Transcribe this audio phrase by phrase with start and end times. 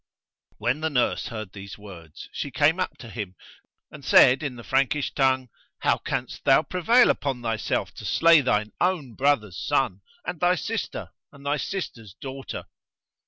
[0.57, 3.35] When the nurse heard these words, she came up to him
[3.91, 5.49] and said in the Frankish tongue,
[5.83, 11.09] "How canst thou prevail upon thyself to slay thine own brother's son, and thy sister,
[11.31, 12.65] and thy sister's daughter?"